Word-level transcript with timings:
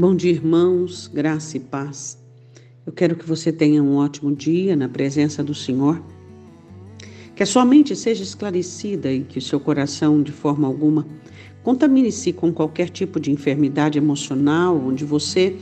Bom 0.00 0.14
dia, 0.14 0.30
irmãos, 0.30 1.10
graça 1.12 1.56
e 1.56 1.60
paz. 1.60 2.16
Eu 2.86 2.92
quero 2.92 3.16
que 3.16 3.26
você 3.26 3.50
tenha 3.50 3.82
um 3.82 3.96
ótimo 3.96 4.32
dia 4.32 4.76
na 4.76 4.88
presença 4.88 5.42
do 5.42 5.56
Senhor. 5.56 6.00
Que 7.34 7.42
a 7.42 7.46
sua 7.46 7.64
mente 7.64 7.96
seja 7.96 8.22
esclarecida 8.22 9.12
e 9.12 9.24
que 9.24 9.40
o 9.40 9.42
seu 9.42 9.58
coração, 9.58 10.22
de 10.22 10.30
forma 10.30 10.68
alguma, 10.68 11.04
contamine-se 11.64 12.32
com 12.32 12.52
qualquer 12.52 12.90
tipo 12.90 13.18
de 13.18 13.32
enfermidade 13.32 13.98
emocional, 13.98 14.80
onde 14.80 15.04
você 15.04 15.56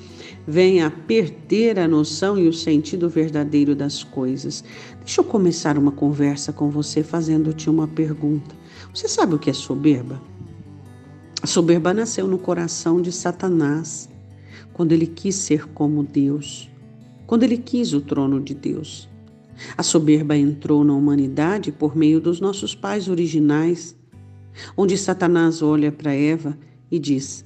venha 0.46 0.88
a 0.88 0.90
perder 0.90 1.78
a 1.78 1.88
noção 1.88 2.38
e 2.38 2.46
o 2.46 2.52
sentido 2.52 3.08
verdadeiro 3.08 3.74
das 3.74 4.04
coisas. 4.04 4.62
Deixa 4.98 5.22
eu 5.22 5.24
começar 5.24 5.78
uma 5.78 5.92
conversa 5.92 6.52
com 6.52 6.68
você 6.68 7.02
fazendo-te 7.02 7.70
uma 7.70 7.88
pergunta. 7.88 8.54
Você 8.92 9.08
sabe 9.08 9.34
o 9.34 9.38
que 9.38 9.48
é 9.48 9.54
soberba? 9.54 10.20
A 11.40 11.46
soberba 11.46 11.94
nasceu 11.94 12.28
no 12.28 12.36
coração 12.36 13.00
de 13.00 13.10
Satanás 13.10 14.14
quando 14.76 14.92
ele 14.92 15.06
quis 15.06 15.36
ser 15.36 15.66
como 15.68 16.02
Deus, 16.02 16.70
quando 17.26 17.44
ele 17.44 17.56
quis 17.56 17.94
o 17.94 18.00
trono 18.02 18.38
de 18.38 18.52
Deus. 18.52 19.08
A 19.74 19.82
soberba 19.82 20.36
entrou 20.36 20.84
na 20.84 20.92
humanidade 20.92 21.72
por 21.72 21.96
meio 21.96 22.20
dos 22.20 22.40
nossos 22.40 22.74
pais 22.74 23.08
originais, 23.08 23.96
onde 24.76 24.98
Satanás 24.98 25.62
olha 25.62 25.90
para 25.90 26.12
Eva 26.12 26.58
e 26.90 26.98
diz: 26.98 27.42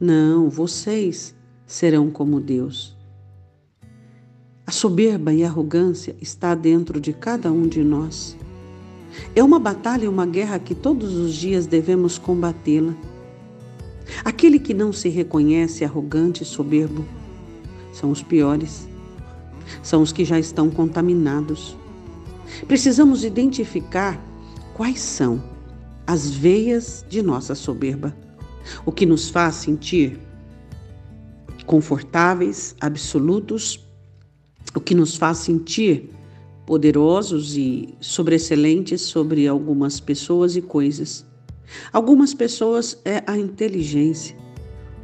Não, 0.00 0.50
vocês 0.50 1.32
serão 1.64 2.10
como 2.10 2.40
Deus. 2.40 2.98
A 4.66 4.72
soberba 4.72 5.32
e 5.32 5.44
a 5.44 5.46
arrogância 5.46 6.16
está 6.20 6.56
dentro 6.56 7.00
de 7.00 7.12
cada 7.12 7.52
um 7.52 7.68
de 7.68 7.84
nós. 7.84 8.36
É 9.32 9.44
uma 9.44 9.60
batalha 9.60 10.06
e 10.06 10.08
uma 10.08 10.26
guerra 10.26 10.58
que 10.58 10.74
todos 10.74 11.14
os 11.14 11.34
dias 11.34 11.68
devemos 11.68 12.18
combatê-la. 12.18 12.96
Aquele 14.24 14.58
que 14.58 14.74
não 14.74 14.92
se 14.92 15.08
reconhece 15.08 15.84
arrogante 15.84 16.42
e 16.42 16.46
soberbo 16.46 17.04
são 17.92 18.10
os 18.10 18.22
piores, 18.22 18.88
são 19.82 20.02
os 20.02 20.12
que 20.12 20.24
já 20.24 20.38
estão 20.38 20.70
contaminados. 20.70 21.76
Precisamos 22.66 23.24
identificar 23.24 24.20
quais 24.74 25.00
são 25.00 25.42
as 26.06 26.30
veias 26.30 27.04
de 27.08 27.22
nossa 27.22 27.54
soberba, 27.54 28.14
o 28.84 28.92
que 28.92 29.06
nos 29.06 29.28
faz 29.28 29.56
sentir 29.56 30.18
confortáveis, 31.66 32.74
absolutos, 32.80 33.80
o 34.74 34.80
que 34.80 34.94
nos 34.94 35.16
faz 35.16 35.38
sentir 35.38 36.10
poderosos 36.66 37.56
e 37.56 37.94
sobreexcelentes 38.00 39.02
sobre 39.02 39.46
algumas 39.46 40.00
pessoas 40.00 40.56
e 40.56 40.62
coisas. 40.62 41.24
Algumas 41.92 42.34
pessoas 42.34 43.00
é 43.04 43.22
a 43.26 43.36
inteligência. 43.36 44.36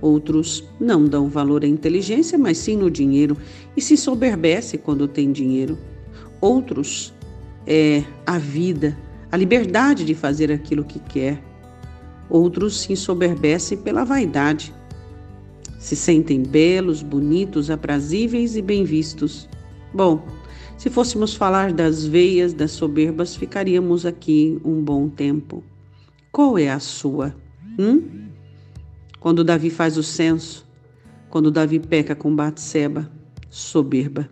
Outros 0.00 0.64
não 0.80 1.04
dão 1.04 1.28
valor 1.28 1.62
à 1.62 1.66
inteligência, 1.66 2.38
mas 2.38 2.58
sim 2.58 2.76
no 2.76 2.90
dinheiro 2.90 3.36
e 3.76 3.82
se 3.82 3.96
soberbece 3.96 4.78
quando 4.78 5.06
tem 5.06 5.30
dinheiro. 5.30 5.78
Outros 6.40 7.12
é 7.66 8.02
a 8.26 8.38
vida, 8.38 8.96
a 9.30 9.36
liberdade 9.36 10.04
de 10.04 10.14
fazer 10.14 10.50
aquilo 10.50 10.84
que 10.84 10.98
quer. 10.98 11.42
Outros 12.30 12.80
se 12.80 12.92
ensoberbecem 12.92 13.78
pela 13.78 14.04
vaidade. 14.04 14.72
Se 15.78 15.96
sentem 15.96 16.42
belos, 16.42 17.02
bonitos, 17.02 17.70
aprazíveis 17.70 18.56
e 18.56 18.62
bem 18.62 18.84
vistos. 18.84 19.48
Bom, 19.92 20.24
se 20.78 20.88
fôssemos 20.88 21.34
falar 21.34 21.72
das 21.72 22.06
veias 22.06 22.54
das 22.54 22.70
soberbas, 22.70 23.36
ficaríamos 23.36 24.06
aqui 24.06 24.58
um 24.64 24.80
bom 24.80 25.08
tempo. 25.08 25.62
Qual 26.32 26.56
é 26.56 26.70
a 26.70 26.78
sua? 26.78 27.34
Hum? 27.78 28.28
Quando 29.18 29.42
Davi 29.42 29.68
faz 29.68 29.96
o 29.96 30.02
censo, 30.02 30.66
quando 31.28 31.50
Davi 31.50 31.78
peca 31.80 32.14
com 32.14 32.34
Batseba, 32.34 33.10
soberba. 33.48 34.28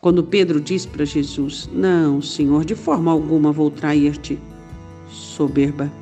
Quando 0.00 0.24
Pedro 0.24 0.60
diz 0.60 0.86
para 0.86 1.04
Jesus: 1.04 1.68
Não, 1.72 2.22
Senhor, 2.22 2.64
de 2.64 2.74
forma 2.74 3.12
alguma 3.12 3.52
vou 3.52 3.70
trair-te, 3.70 4.38
soberba. 5.08 5.92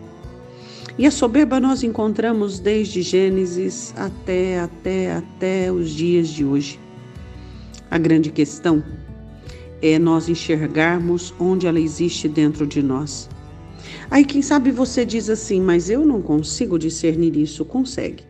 E 0.97 1.07
a 1.07 1.11
soberba 1.11 1.59
nós 1.59 1.83
encontramos 1.83 2.61
desde 2.61 3.03
Gênesis 3.03 3.93
até, 3.97 4.61
até, 4.61 5.17
até 5.17 5.73
os 5.73 5.91
dias 5.91 6.29
de 6.29 6.45
hoje. 6.45 6.79
A 7.91 7.99
grande 7.99 8.31
questão 8.31 8.85
é 9.83 9.99
nós 9.99 10.29
enxergarmos 10.29 11.35
onde 11.41 11.67
ela 11.67 11.81
existe 11.81 12.29
dentro 12.29 12.67
de 12.67 12.83
nós. 12.83 13.29
Aí, 14.11 14.25
quem 14.25 14.43
sabe 14.43 14.71
você 14.71 15.05
diz 15.05 15.29
assim, 15.29 15.61
mas 15.61 15.89
eu 15.89 16.05
não 16.05 16.21
consigo 16.21 16.79
discernir 16.79 17.37
isso. 17.37 17.65
Consegue. 17.65 18.25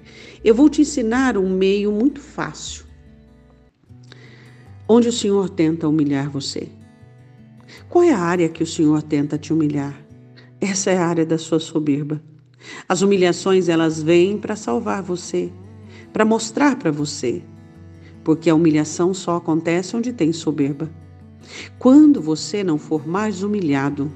Eu 0.44 0.54
vou 0.54 0.68
te 0.68 0.82
ensinar 0.82 1.36
um 1.36 1.48
meio 1.48 1.92
muito 1.92 2.20
fácil, 2.20 2.84
onde 4.88 5.08
o 5.08 5.12
Senhor 5.12 5.48
tenta 5.48 5.88
humilhar 5.88 6.30
você. 6.30 6.68
Qual 7.88 8.04
é 8.04 8.12
a 8.12 8.18
área 8.18 8.48
que 8.48 8.62
o 8.62 8.66
Senhor 8.66 9.02
tenta 9.02 9.38
te 9.38 9.52
humilhar? 9.52 9.98
Essa 10.60 10.90
é 10.90 10.98
a 10.98 11.06
área 11.06 11.24
da 11.24 11.38
sua 11.38 11.58
soberba. 11.58 12.22
As 12.88 13.02
humilhações, 13.02 13.68
elas 13.68 14.02
vêm 14.02 14.36
para 14.36 14.56
salvar 14.56 15.02
você, 15.02 15.50
para 16.12 16.24
mostrar 16.24 16.76
para 16.76 16.90
você, 16.90 17.42
porque 18.22 18.50
a 18.50 18.54
humilhação 18.54 19.14
só 19.14 19.36
acontece 19.36 19.96
onde 19.96 20.12
tem 20.12 20.32
soberba. 20.32 20.90
Quando 21.78 22.20
você 22.20 22.62
não 22.62 22.78
for 22.78 23.08
mais 23.08 23.42
humilhado, 23.42 24.12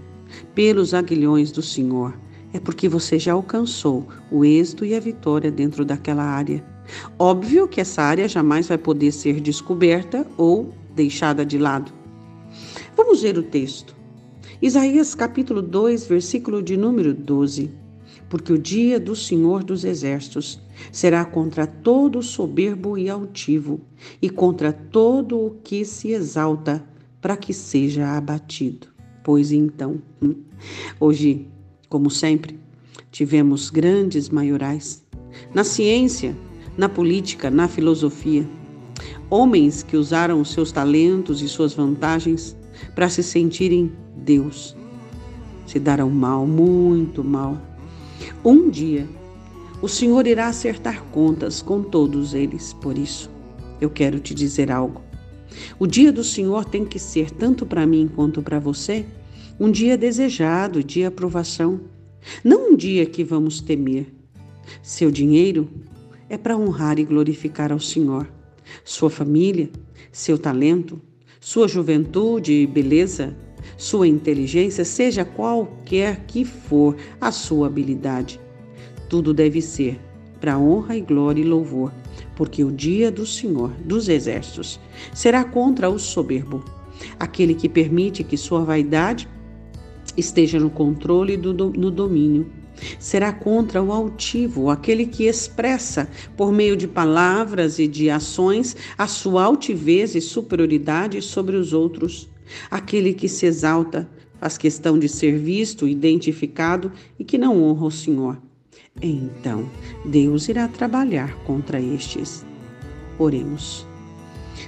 pelos 0.54 0.94
aguilhões 0.94 1.52
do 1.52 1.62
Senhor, 1.62 2.16
é 2.52 2.60
porque 2.60 2.88
você 2.88 3.18
já 3.18 3.32
alcançou 3.32 4.06
o 4.30 4.44
êxito 4.44 4.84
e 4.84 4.94
a 4.94 5.00
vitória 5.00 5.50
dentro 5.50 5.84
daquela 5.84 6.22
área. 6.22 6.64
Óbvio 7.18 7.66
que 7.66 7.80
essa 7.80 8.02
área 8.02 8.28
jamais 8.28 8.68
vai 8.68 8.78
poder 8.78 9.10
ser 9.10 9.40
descoberta 9.40 10.26
ou 10.36 10.72
deixada 10.94 11.44
de 11.44 11.58
lado. 11.58 11.92
Vamos 12.96 13.22
ver 13.22 13.36
o 13.36 13.42
texto. 13.42 13.94
Isaías 14.62 15.14
capítulo 15.14 15.60
2, 15.60 16.06
versículo 16.06 16.62
de 16.62 16.76
número 16.76 17.12
12. 17.12 17.70
Porque 18.28 18.52
o 18.52 18.58
dia 18.58 19.00
do 19.00 19.16
Senhor 19.16 19.64
dos 19.64 19.84
Exércitos 19.84 20.60
será 20.92 21.24
contra 21.24 21.66
todo 21.66 22.22
soberbo 22.22 22.96
e 22.96 23.10
altivo, 23.10 23.80
e 24.22 24.30
contra 24.30 24.72
todo 24.72 25.38
o 25.38 25.50
que 25.62 25.84
se 25.84 26.12
exalta, 26.12 26.84
para 27.20 27.36
que 27.36 27.52
seja 27.52 28.16
abatido. 28.16 28.93
Pois 29.24 29.50
então, 29.50 30.02
hum, 30.20 30.34
hoje, 31.00 31.48
como 31.88 32.10
sempre, 32.10 32.60
tivemos 33.10 33.70
grandes 33.70 34.28
maiorais 34.28 35.02
na 35.54 35.64
ciência, 35.64 36.36
na 36.76 36.90
política, 36.90 37.50
na 37.50 37.66
filosofia, 37.66 38.46
homens 39.30 39.82
que 39.82 39.96
usaram 39.96 40.42
os 40.42 40.52
seus 40.52 40.70
talentos 40.70 41.40
e 41.40 41.48
suas 41.48 41.72
vantagens 41.72 42.54
para 42.94 43.08
se 43.08 43.22
sentirem 43.22 43.90
Deus. 44.14 44.76
Se 45.66 45.78
deram 45.78 46.10
mal, 46.10 46.46
muito 46.46 47.24
mal. 47.24 47.56
Um 48.44 48.68
dia, 48.68 49.08
o 49.80 49.88
Senhor 49.88 50.26
irá 50.26 50.48
acertar 50.48 51.02
contas 51.04 51.62
com 51.62 51.82
todos 51.82 52.34
eles. 52.34 52.74
Por 52.74 52.98
isso, 52.98 53.30
eu 53.80 53.88
quero 53.88 54.20
te 54.20 54.34
dizer 54.34 54.70
algo. 54.70 55.00
O 55.78 55.86
dia 55.86 56.12
do 56.12 56.24
Senhor 56.24 56.64
tem 56.64 56.84
que 56.84 56.98
ser, 56.98 57.30
tanto 57.30 57.66
para 57.66 57.86
mim 57.86 58.10
quanto 58.14 58.42
para 58.42 58.58
você, 58.58 59.04
um 59.58 59.70
dia 59.70 59.96
desejado, 59.96 60.82
de 60.82 61.04
aprovação. 61.04 61.80
Não 62.42 62.70
um 62.72 62.76
dia 62.76 63.06
que 63.06 63.22
vamos 63.22 63.60
temer. 63.60 64.06
Seu 64.82 65.10
dinheiro 65.10 65.68
é 66.28 66.36
para 66.36 66.56
honrar 66.56 66.98
e 66.98 67.04
glorificar 67.04 67.72
ao 67.72 67.80
Senhor. 67.80 68.28
Sua 68.84 69.10
família, 69.10 69.70
seu 70.10 70.38
talento, 70.38 71.00
sua 71.40 71.68
juventude 71.68 72.52
e 72.52 72.66
beleza, 72.66 73.36
sua 73.76 74.08
inteligência, 74.08 74.84
seja 74.84 75.24
qualquer 75.24 76.24
que 76.26 76.44
for 76.44 76.96
a 77.20 77.30
sua 77.30 77.66
habilidade. 77.66 78.40
Tudo 79.08 79.34
deve 79.34 79.60
ser 79.60 80.00
para 80.40 80.58
honra 80.58 80.96
e 80.96 81.00
glória 81.00 81.40
e 81.40 81.44
louvor 81.44 81.92
porque 82.36 82.64
o 82.64 82.72
dia 82.72 83.10
do 83.10 83.26
Senhor 83.26 83.70
dos 83.84 84.08
Exércitos 84.08 84.80
será 85.12 85.44
contra 85.44 85.88
o 85.88 85.98
soberbo, 85.98 86.64
aquele 87.18 87.54
que 87.54 87.68
permite 87.68 88.24
que 88.24 88.36
sua 88.36 88.64
vaidade 88.64 89.28
esteja 90.16 90.58
no 90.58 90.70
controle 90.70 91.34
e 91.34 91.36
no 91.36 91.90
domínio. 91.90 92.50
Será 92.98 93.32
contra 93.32 93.82
o 93.82 93.92
altivo, 93.92 94.68
aquele 94.68 95.06
que 95.06 95.24
expressa, 95.24 96.08
por 96.36 96.52
meio 96.52 96.76
de 96.76 96.88
palavras 96.88 97.78
e 97.78 97.86
de 97.86 98.10
ações, 98.10 98.76
a 98.98 99.06
sua 99.06 99.44
altivez 99.44 100.14
e 100.14 100.20
superioridade 100.20 101.22
sobre 101.22 101.56
os 101.56 101.72
outros. 101.72 102.28
Aquele 102.70 103.14
que 103.14 103.28
se 103.28 103.46
exalta, 103.46 104.08
faz 104.40 104.58
questão 104.58 104.98
de 104.98 105.08
ser 105.08 105.38
visto, 105.38 105.86
identificado 105.86 106.92
e 107.18 107.24
que 107.24 107.38
não 107.38 107.62
honra 107.62 107.86
o 107.86 107.90
Senhor. 107.90 108.38
Então, 109.02 109.68
Deus 110.04 110.48
irá 110.48 110.68
trabalhar 110.68 111.34
contra 111.44 111.80
estes. 111.80 112.44
Oremos. 113.18 113.86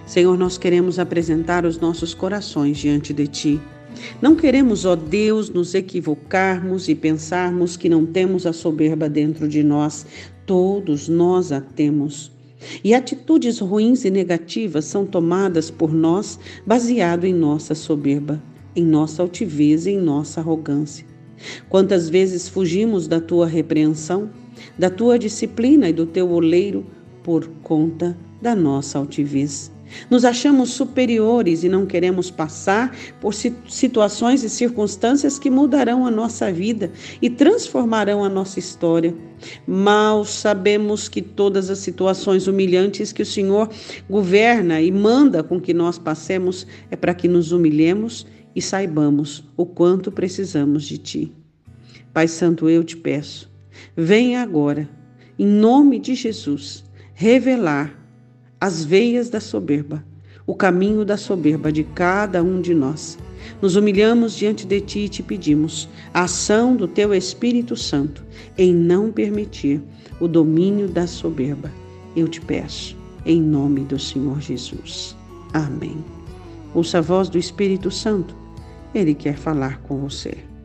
Senhor, 0.04 0.36
nós 0.36 0.58
queremos 0.58 0.98
apresentar 0.98 1.64
os 1.64 1.78
nossos 1.78 2.12
corações 2.12 2.76
diante 2.76 3.12
de 3.12 3.26
Ti. 3.26 3.60
Não 4.20 4.34
queremos, 4.34 4.84
ó 4.84 4.94
Deus, 4.96 5.48
nos 5.48 5.74
equivocarmos 5.74 6.88
e 6.88 6.94
pensarmos 6.94 7.76
que 7.76 7.88
não 7.88 8.04
temos 8.04 8.46
a 8.46 8.52
soberba 8.52 9.08
dentro 9.08 9.48
de 9.48 9.62
nós. 9.62 10.04
Todos 10.44 11.08
nós 11.08 11.52
a 11.52 11.60
temos. 11.60 12.32
E 12.82 12.94
atitudes 12.94 13.58
ruins 13.58 14.04
e 14.04 14.10
negativas 14.10 14.84
são 14.86 15.06
tomadas 15.06 15.70
por 15.70 15.92
nós 15.92 16.38
baseado 16.66 17.24
em 17.24 17.34
nossa 17.34 17.74
soberba, 17.74 18.42
em 18.74 18.84
nossa 18.84 19.22
altivez 19.22 19.86
e 19.86 19.90
em 19.90 20.00
nossa 20.00 20.40
arrogância. 20.40 21.06
Quantas 21.68 22.08
vezes 22.08 22.48
fugimos 22.48 23.06
da 23.06 23.20
tua 23.20 23.46
repreensão, 23.46 24.30
da 24.78 24.90
tua 24.90 25.18
disciplina 25.18 25.88
e 25.88 25.92
do 25.92 26.06
teu 26.06 26.30
oleiro 26.30 26.86
por 27.22 27.48
conta 27.62 28.16
da 28.40 28.54
nossa 28.54 28.98
altivez. 28.98 29.70
Nos 30.10 30.24
achamos 30.24 30.70
superiores 30.70 31.62
e 31.62 31.68
não 31.68 31.86
queremos 31.86 32.30
passar 32.30 32.94
por 33.20 33.32
situações 33.34 34.42
e 34.42 34.50
circunstâncias 34.50 35.38
que 35.38 35.50
mudarão 35.50 36.06
a 36.06 36.10
nossa 36.10 36.52
vida 36.52 36.90
e 37.22 37.30
transformarão 37.30 38.24
a 38.24 38.28
nossa 38.28 38.58
história. 38.58 39.14
Mal 39.66 40.24
sabemos 40.24 41.08
que 41.08 41.22
todas 41.22 41.70
as 41.70 41.78
situações 41.78 42.46
humilhantes 42.46 43.12
que 43.12 43.22
o 43.22 43.26
Senhor 43.26 43.70
governa 44.08 44.80
e 44.80 44.90
manda 44.90 45.42
com 45.42 45.60
que 45.60 45.72
nós 45.72 45.98
passemos 45.98 46.66
é 46.90 46.96
para 46.96 47.14
que 47.14 47.28
nos 47.28 47.52
humilhemos 47.52 48.26
e 48.56 48.62
saibamos 48.62 49.44
o 49.54 49.66
quanto 49.66 50.10
precisamos 50.10 50.84
de 50.84 50.96
Ti. 50.96 51.32
Pai 52.14 52.26
Santo, 52.26 52.70
eu 52.70 52.82
te 52.82 52.96
peço, 52.96 53.52
venha 53.94 54.40
agora, 54.40 54.88
em 55.38 55.46
nome 55.46 55.98
de 55.98 56.14
Jesus, 56.14 56.82
revelar 57.12 57.94
as 58.58 58.82
veias 58.82 59.28
da 59.28 59.38
soberba, 59.38 60.02
o 60.46 60.54
caminho 60.54 61.04
da 61.04 61.18
soberba 61.18 61.70
de 61.70 61.84
cada 61.84 62.42
um 62.42 62.58
de 62.58 62.72
nós. 62.72 63.18
Nos 63.60 63.76
humilhamos 63.76 64.34
diante 64.34 64.66
de 64.66 64.80
ti 64.80 65.00
e 65.00 65.08
te 65.10 65.22
pedimos 65.22 65.86
a 66.14 66.22
ação 66.22 66.74
do 66.74 66.88
teu 66.88 67.12
Espírito 67.12 67.76
Santo 67.76 68.24
em 68.56 68.72
não 68.72 69.12
permitir 69.12 69.82
o 70.18 70.26
domínio 70.26 70.88
da 70.88 71.06
soberba. 71.06 71.70
Eu 72.16 72.26
te 72.26 72.40
peço, 72.40 72.96
em 73.26 73.42
nome 73.42 73.82
do 73.82 73.98
Senhor 73.98 74.40
Jesus. 74.40 75.14
Amém. 75.52 76.02
Ouça 76.74 76.98
a 76.98 77.02
voz 77.02 77.28
do 77.28 77.38
Espírito 77.38 77.90
Santo, 77.90 78.34
ele 78.98 79.14
quer 79.14 79.36
falar 79.36 79.80
com 79.82 79.98
você. 79.98 80.55